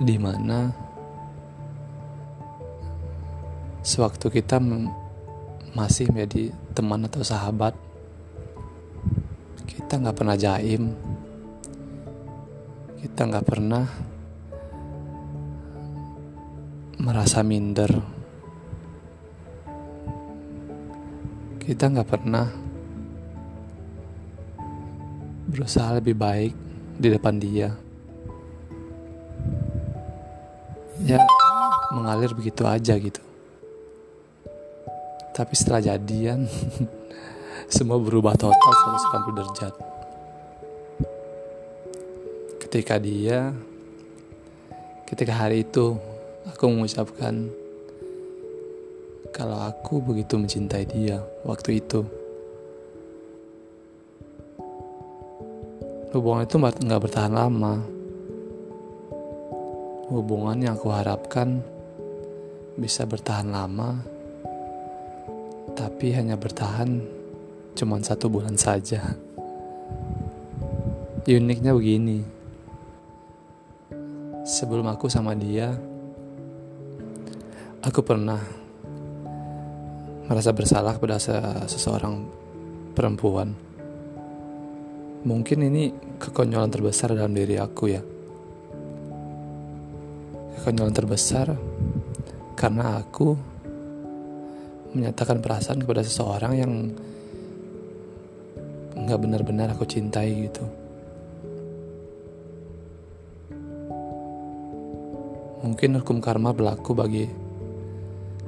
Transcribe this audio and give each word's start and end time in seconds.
di 0.00 0.16
mana 0.16 0.72
sewaktu 3.84 4.40
kita 4.40 4.56
masih 5.76 6.08
menjadi 6.08 6.56
teman 6.72 7.04
atau 7.04 7.20
sahabat 7.20 7.76
kita 9.90 10.06
nggak 10.06 10.18
pernah 10.22 10.38
jaim. 10.38 10.94
Kita 13.02 13.26
nggak 13.26 13.42
pernah 13.42 13.84
merasa 17.02 17.42
minder. 17.42 17.90
Kita 21.58 21.90
nggak 21.90 22.06
pernah 22.06 22.46
berusaha 25.50 25.98
lebih 25.98 26.14
baik 26.14 26.54
di 26.94 27.08
depan 27.10 27.34
dia 27.42 27.89
ya 31.04 31.20
mengalir 31.94 32.32
begitu 32.36 32.62
aja 32.68 32.94
gitu. 32.96 33.22
Tapi 35.30 35.52
setelah 35.56 35.80
jadian 35.80 36.44
semua 37.74 37.96
berubah 37.96 38.36
total 38.36 38.72
180 39.32 39.38
derajat. 39.38 39.74
Ketika 42.60 42.94
dia 43.00 43.54
ketika 45.08 45.34
hari 45.34 45.66
itu 45.66 45.98
aku 46.46 46.70
mengucapkan 46.70 47.50
kalau 49.34 49.58
aku 49.66 49.98
begitu 50.02 50.38
mencintai 50.38 50.86
dia 50.86 51.22
waktu 51.46 51.82
itu. 51.82 52.04
Hubungan 56.10 56.42
itu 56.42 56.58
nggak 56.58 57.02
bertahan 57.06 57.30
lama 57.30 57.99
hubungan 60.10 60.58
yang 60.58 60.74
aku 60.74 60.90
harapkan 60.90 61.62
bisa 62.74 63.06
bertahan 63.06 63.46
lama, 63.46 64.02
tapi 65.78 66.10
hanya 66.10 66.34
bertahan 66.34 66.98
cuma 67.78 68.02
satu 68.02 68.26
bulan 68.26 68.58
saja. 68.58 69.14
Uniknya 71.30 71.70
begini, 71.70 72.26
sebelum 74.42 74.90
aku 74.90 75.06
sama 75.06 75.38
dia, 75.38 75.78
aku 77.78 78.02
pernah 78.02 78.42
merasa 80.26 80.50
bersalah 80.50 80.98
kepada 80.98 81.22
seseorang 81.70 82.26
perempuan. 82.98 83.54
Mungkin 85.22 85.70
ini 85.70 85.94
kekonyolan 86.18 86.72
terbesar 86.72 87.14
dalam 87.14 87.30
diri 87.30 87.60
aku 87.60 87.84
ya 87.94 88.02
kekonyolan 90.60 90.92
terbesar 90.92 91.56
karena 92.52 93.00
aku 93.00 93.32
menyatakan 94.92 95.40
perasaan 95.40 95.80
kepada 95.80 96.04
seseorang 96.04 96.52
yang 96.52 96.72
nggak 98.92 99.20
benar-benar 99.24 99.72
aku 99.72 99.88
cintai 99.88 100.44
gitu. 100.44 100.60
Mungkin 105.64 105.96
hukum 106.04 106.20
karma 106.20 106.52
berlaku 106.52 106.92
bagi 106.92 107.24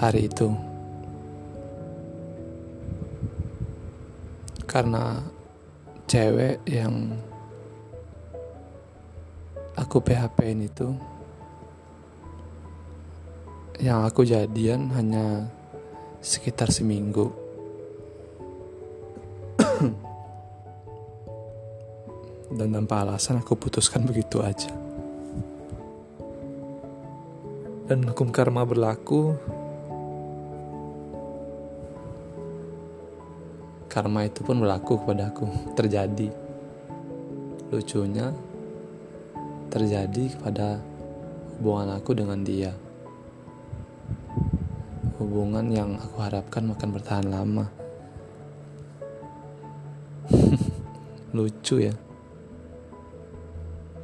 hari 0.00 0.32
itu. 0.32 0.48
Karena 4.64 5.20
cewek 6.08 6.64
yang 6.64 7.20
aku 9.76 10.00
PHP-in 10.00 10.64
itu 10.64 11.17
yang 13.78 14.02
aku 14.02 14.26
jadian 14.26 14.90
hanya 14.90 15.46
sekitar 16.18 16.74
seminggu. 16.74 17.30
Dan 22.58 22.74
tanpa 22.74 23.06
alasan 23.06 23.38
aku 23.38 23.54
putuskan 23.54 24.02
begitu 24.02 24.42
aja. 24.42 24.74
Dan 27.86 28.02
hukum 28.10 28.34
karma 28.34 28.66
berlaku. 28.66 29.38
Karma 33.86 34.26
itu 34.26 34.42
pun 34.42 34.58
berlaku 34.58 34.98
kepada 35.00 35.30
aku, 35.30 35.46
terjadi. 35.78 36.34
Lucunya 37.70 38.34
terjadi 39.70 40.34
kepada 40.34 40.82
hubungan 41.60 41.94
aku 41.94 42.16
dengan 42.16 42.40
dia 42.40 42.72
hubungan 45.18 45.66
yang 45.74 45.98
aku 45.98 46.22
harapkan 46.22 46.70
akan 46.70 46.88
bertahan 46.94 47.26
lama. 47.26 47.66
Lucu 51.36 51.82
ya. 51.82 51.94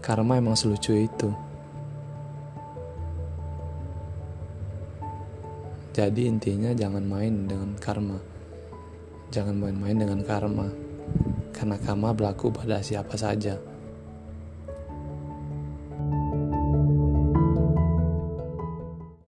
Karma 0.00 0.40
emang 0.40 0.56
selucu 0.56 0.96
itu. 0.96 1.30
Jadi 5.92 6.24
intinya 6.24 6.72
jangan 6.72 7.04
main 7.04 7.44
dengan 7.44 7.76
karma. 7.76 8.16
Jangan 9.28 9.52
main-main 9.52 9.96
dengan 10.00 10.24
karma. 10.24 10.72
Karena 11.52 11.76
karma 11.76 12.16
berlaku 12.16 12.48
pada 12.48 12.80
siapa 12.80 13.12
saja. 13.20 13.71